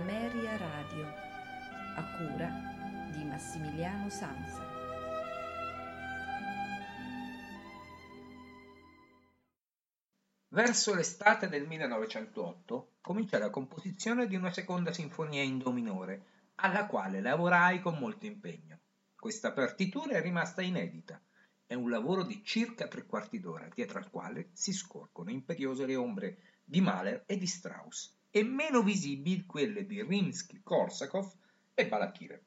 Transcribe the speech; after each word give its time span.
Ameria 0.00 0.56
Radio, 0.56 1.06
a 1.94 2.16
cura 2.16 2.48
di 3.12 3.22
Massimiliano 3.22 4.08
Sanza. 4.08 4.66
Verso 10.48 10.94
l'estate 10.94 11.48
del 11.48 11.66
1908 11.66 12.92
comincia 13.02 13.36
la 13.36 13.50
composizione 13.50 14.26
di 14.26 14.36
una 14.36 14.50
seconda 14.50 14.90
sinfonia 14.90 15.42
in 15.42 15.58
do 15.58 15.70
minore, 15.70 16.24
alla 16.54 16.86
quale 16.86 17.20
lavorai 17.20 17.80
con 17.80 17.98
molto 17.98 18.24
impegno. 18.24 18.78
Questa 19.14 19.52
partitura 19.52 20.16
è 20.16 20.22
rimasta 20.22 20.62
inedita. 20.62 21.20
È 21.66 21.74
un 21.74 21.90
lavoro 21.90 22.24
di 22.24 22.42
circa 22.42 22.88
tre 22.88 23.04
quarti 23.04 23.38
d'ora, 23.38 23.68
dietro 23.68 23.98
al 23.98 24.08
quale 24.08 24.48
si 24.54 24.72
scorgono 24.72 25.30
imperiose 25.30 25.84
le 25.84 25.96
ombre 25.96 26.38
di 26.64 26.80
Mahler 26.80 27.24
e 27.26 27.36
di 27.36 27.46
Strauss, 27.46 28.18
e 28.32 28.44
meno 28.44 28.82
visibili 28.82 29.44
quelle 29.44 29.84
di 29.86 30.02
Rimsky-Korsakov 30.02 31.32
e 31.74 31.88
Balakirev. 31.88 32.42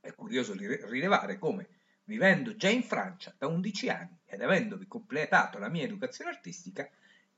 È 0.00 0.12
curioso 0.14 0.54
rilevare 0.54 1.38
come, 1.38 1.68
vivendo 2.04 2.54
già 2.54 2.68
in 2.68 2.82
Francia 2.82 3.34
da 3.36 3.46
11 3.46 3.88
anni 3.88 4.18
ed 4.26 4.42
avendovi 4.42 4.86
completato 4.86 5.58
la 5.58 5.68
mia 5.68 5.84
educazione 5.84 6.30
artistica, 6.30 6.88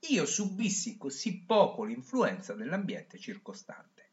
io 0.09 0.25
subissi 0.25 0.97
così 0.97 1.43
poco 1.45 1.83
l'influenza 1.83 2.53
dell'ambiente 2.53 3.17
circostante. 3.17 4.07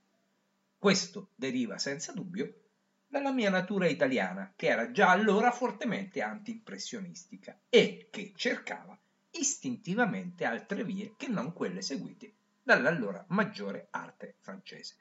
Questo 0.78 1.30
deriva 1.34 1.78
senza 1.78 2.12
dubbio 2.12 2.62
dalla 3.08 3.32
mia 3.32 3.50
natura 3.50 3.88
italiana, 3.88 4.52
che 4.54 4.68
era 4.68 4.90
già 4.90 5.10
allora 5.10 5.50
fortemente 5.50 6.22
anti-impressionistica 6.22 7.58
e 7.68 8.08
che 8.10 8.32
cercava 8.36 8.98
istintivamente 9.30 10.44
altre 10.44 10.84
vie 10.84 11.14
che 11.16 11.28
non 11.28 11.52
quelle 11.52 11.82
seguite 11.82 12.32
dall'allora 12.66 13.24
maggiore 13.28 13.86
arte 13.90 14.34
francese. 14.40 14.96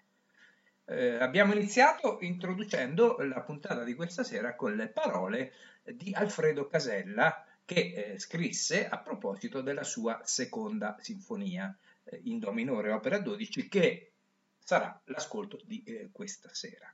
Eh, 0.85 1.15
abbiamo 1.15 1.55
iniziato 1.55 2.19
introducendo 2.21 3.17
la 3.21 3.41
puntata 3.41 3.83
di 3.83 3.95
questa 3.95 4.23
sera 4.23 4.55
con 4.55 4.75
le 4.75 4.87
parole 4.87 5.51
di 5.83 6.13
Alfredo 6.13 6.67
Casella 6.67 7.43
che 7.65 8.11
eh, 8.13 8.19
scrisse 8.19 8.87
a 8.87 8.99
proposito 8.99 9.61
della 9.61 9.83
sua 9.83 10.21
seconda 10.23 10.95
sinfonia 10.99 11.75
eh, 12.03 12.21
in 12.25 12.37
Do 12.37 12.51
minore, 12.51 12.91
opera 12.91 13.17
12, 13.17 13.67
che 13.67 14.11
sarà 14.59 15.01
l'ascolto 15.05 15.59
di 15.65 15.81
eh, 15.87 16.09
questa 16.11 16.53
sera. 16.53 16.93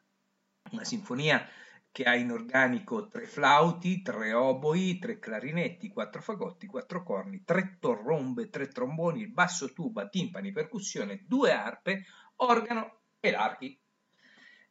Una 0.71 0.85
sinfonia 0.85 1.45
che 1.91 2.03
ha 2.03 2.15
in 2.15 2.31
organico 2.31 3.09
tre 3.09 3.25
flauti, 3.25 4.01
tre 4.01 4.33
oboi, 4.33 4.97
tre 4.97 5.19
clarinetti, 5.19 5.89
quattro 5.89 6.21
fagotti, 6.21 6.65
quattro 6.65 7.03
corni, 7.03 7.43
tre 7.43 7.77
torrombe, 7.79 8.49
tre 8.49 8.69
tromboni, 8.69 9.27
basso 9.27 9.73
tuba, 9.73 10.07
timpani, 10.07 10.53
percussione, 10.53 11.25
due 11.27 11.51
arpe, 11.51 12.05
organo 12.37 13.01
e 13.19 13.31
l'archi. 13.31 13.77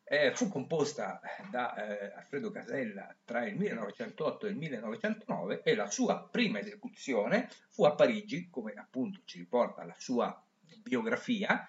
Eh, 0.03 0.35
fu 0.35 0.49
composta 0.49 1.21
da 1.51 1.75
eh, 1.75 2.13
Alfredo 2.17 2.51
Casella 2.51 3.15
tra 3.25 3.47
il 3.47 3.57
1908 3.57 4.47
e 4.47 4.51
il 4.51 4.57
1909 4.57 5.63
e 5.63 5.75
la 5.77 5.89
sua 5.89 6.27
prima 6.29 6.59
esecuzione 6.59 7.49
fu 7.69 7.85
a 7.85 7.95
Parigi, 7.95 8.49
come 8.49 8.73
appunto 8.73 9.21
ci 9.25 9.39
riporta 9.39 9.85
la 9.85 9.95
sua 9.97 10.43
biografia, 10.83 11.69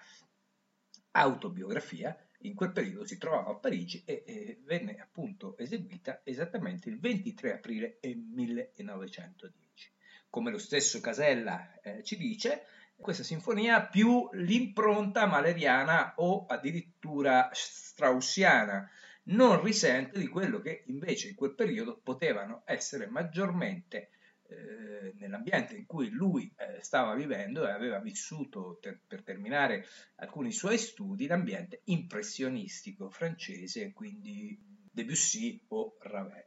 autobiografia, 1.12 2.16
in 2.42 2.54
quel 2.54 2.72
periodo 2.72 3.04
si 3.04 3.18
trovava 3.18 3.50
a 3.50 3.54
Parigi 3.54 4.02
e, 4.04 4.22
e 4.26 4.60
venne 4.64 4.98
appunto 5.00 5.56
eseguita 5.58 6.20
esattamente 6.24 6.88
il 6.88 6.98
23 6.98 7.54
aprile 7.54 7.98
1910. 8.02 9.90
Come 10.28 10.50
lo 10.50 10.58
stesso 10.58 11.00
Casella 11.00 11.80
eh, 11.80 12.02
ci 12.02 12.16
dice, 12.16 12.64
questa 12.96 13.22
sinfonia 13.22 13.86
più 13.86 14.28
l'impronta 14.32 15.26
maleriana 15.26 16.14
o 16.16 16.46
addirittura 16.46 17.50
straussiana, 17.52 18.88
non 19.24 19.62
risente 19.62 20.18
di 20.18 20.28
quello 20.28 20.60
che 20.60 20.84
invece 20.86 21.28
in 21.28 21.34
quel 21.34 21.54
periodo 21.54 22.00
potevano 22.02 22.62
essere 22.64 23.06
maggiormente 23.06 24.10
eh, 24.52 25.12
nell'ambiente 25.18 25.76
in 25.76 25.86
cui 25.86 26.10
lui 26.10 26.52
eh, 26.56 26.82
stava 26.82 27.14
vivendo 27.14 27.66
e 27.66 27.70
aveva 27.70 27.98
vissuto 27.98 28.78
ter- 28.80 29.00
per 29.06 29.22
terminare 29.22 29.86
alcuni 30.16 30.52
suoi 30.52 30.78
studi, 30.78 31.26
l'ambiente 31.26 31.80
impressionistico 31.84 33.10
francese, 33.10 33.92
quindi 33.92 34.58
Debussy 34.90 35.64
o 35.68 35.96
Ravel. 36.00 36.44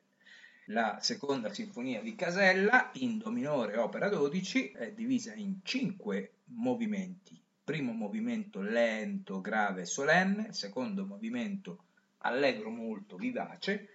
La 0.70 0.98
seconda 1.00 1.54
sinfonia 1.54 2.02
di 2.02 2.16
Casella, 2.16 2.90
in 2.94 3.18
Do 3.18 3.30
minore, 3.30 3.78
opera 3.78 4.10
12, 4.10 4.72
è 4.72 4.92
divisa 4.94 5.34
in 5.34 5.60
cinque 5.64 6.38
movimenti. 6.46 7.40
Primo 7.64 7.92
movimento 7.92 8.62
lento, 8.62 9.42
grave 9.42 9.82
e 9.82 9.86
solenne, 9.86 10.54
secondo 10.54 11.06
movimento 11.06 11.86
allegro 12.20 12.70
molto 12.70 13.16
vivace, 13.16 13.90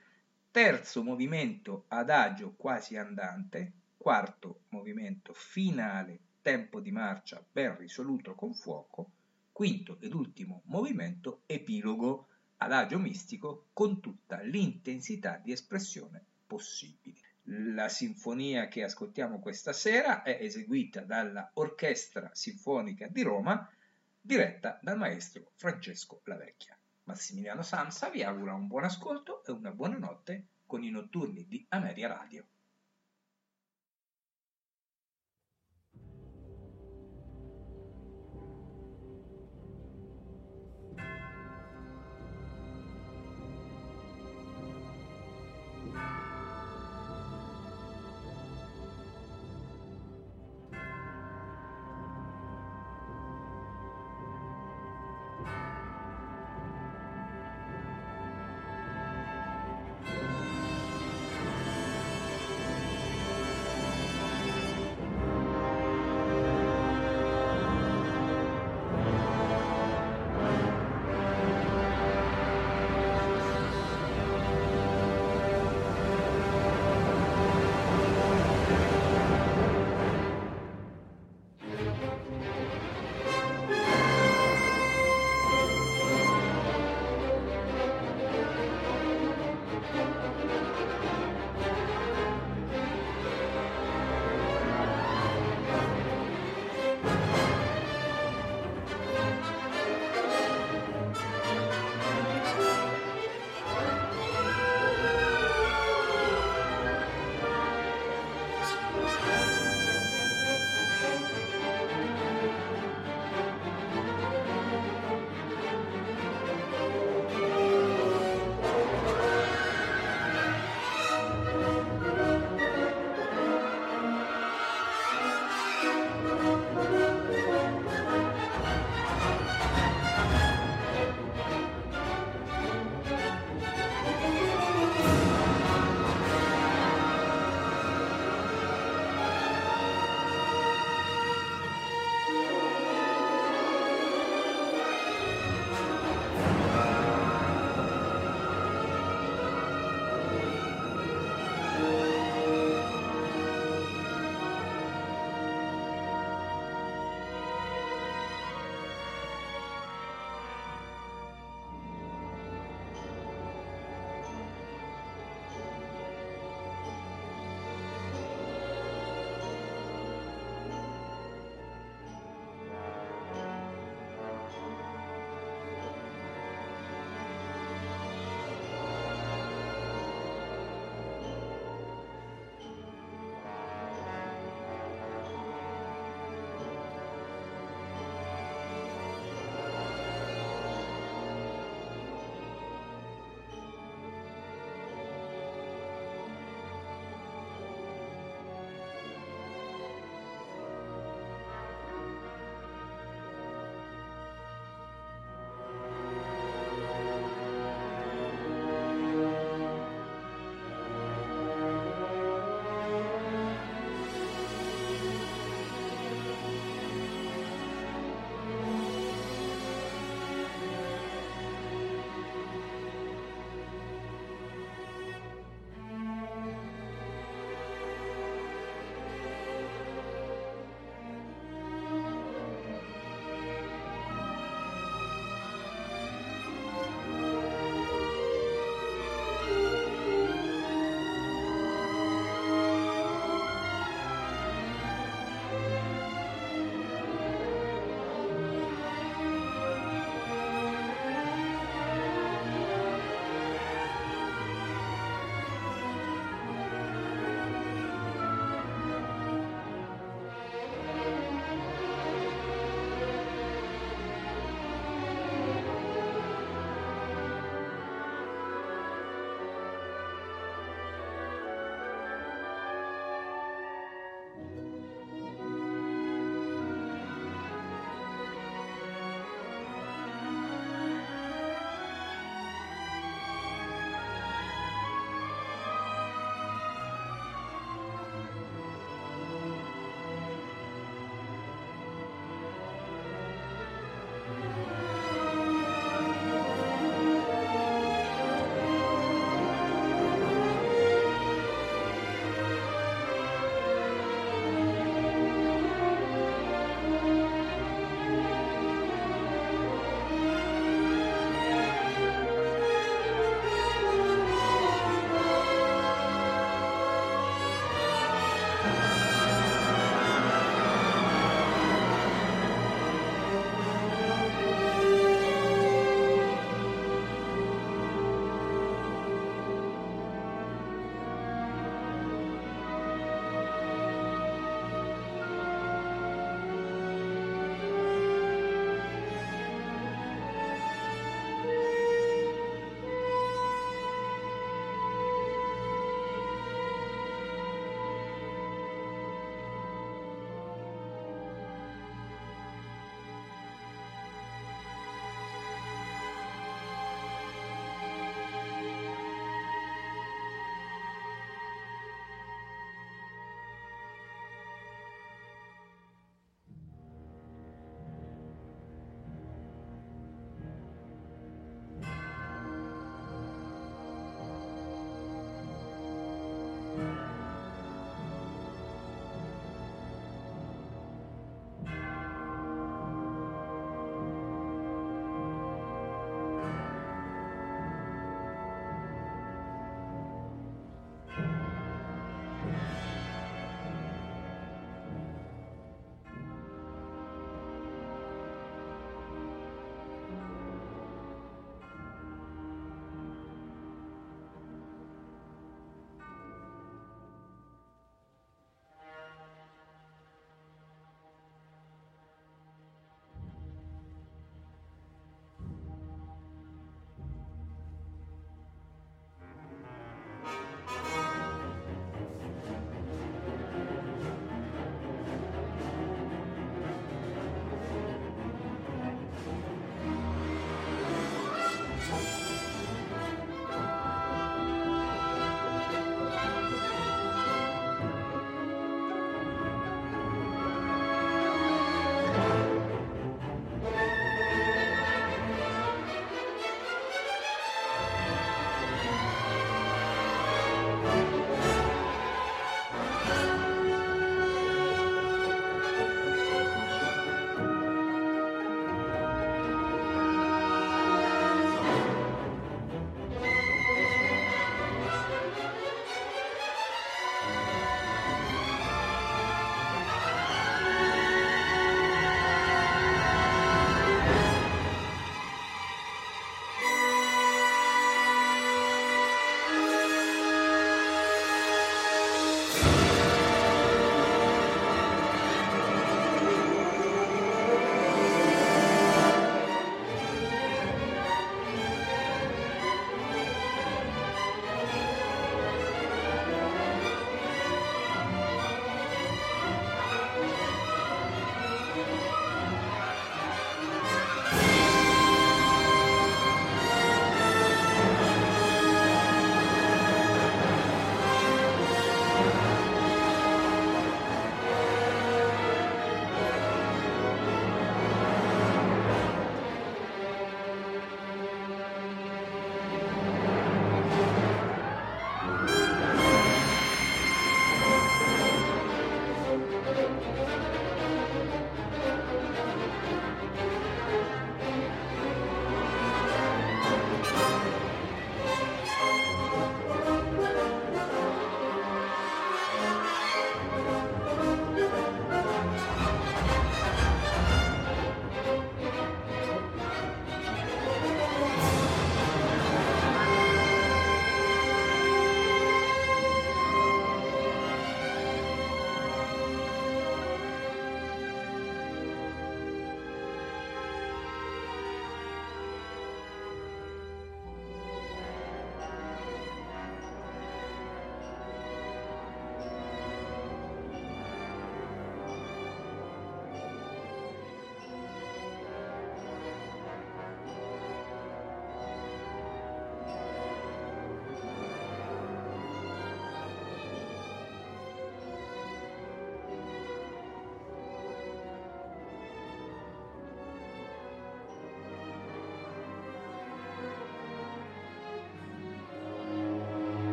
terzo 0.51 1.03
movimento 1.03 1.85
adagio 1.89 2.55
quasi 2.57 2.97
andante, 2.97 3.73
quarto 4.01 4.63
movimento 4.71 5.35
finale, 5.35 6.21
tempo 6.41 6.81
di 6.81 6.91
marcia 6.91 7.45
ben 7.53 7.77
risoluto 7.77 8.35
con 8.35 8.55
fuoco, 8.55 9.11
quinto 9.53 9.99
ed 10.01 10.15
ultimo 10.15 10.63
movimento 10.65 11.43
epilogo, 11.45 12.29
adagio 12.57 12.99
mistico 12.99 13.67
con 13.75 14.01
tutta 14.01 14.41
l'intensità 14.41 15.37
di 15.37 15.53
espressione 15.53 16.25
possibile. 16.47 17.19
La 17.43 17.91
sinfonia 17.91 18.69
che 18.69 18.85
ascoltiamo 18.85 19.39
questa 19.39 19.75
sera 19.75 20.23
è 20.23 20.39
eseguita 20.41 21.03
dalla 21.03 21.51
Orchestra 21.53 22.31
Sinfonica 22.33 23.07
di 23.07 23.21
Roma, 23.21 23.71
diretta 24.19 24.79
dal 24.81 24.97
maestro 24.97 25.53
Francesco 25.57 26.23
Lavecchia. 26.25 26.75
Massimiliano 27.03 27.61
Samsa 27.61 28.09
vi 28.09 28.23
augura 28.23 28.55
un 28.55 28.67
buon 28.67 28.85
ascolto 28.85 29.45
e 29.45 29.53
una 29.53 29.73
buona 29.73 29.99
notte 29.99 30.47
con 30.65 30.83
i 30.83 30.89
notturni 30.89 31.47
di 31.47 31.67
Ameria 31.69 32.09
Radio. 32.09 32.47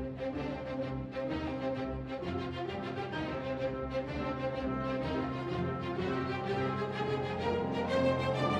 Thank 0.00 0.30
you. 8.54 8.59